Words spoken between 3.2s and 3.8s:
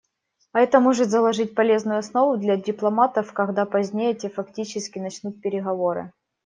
когда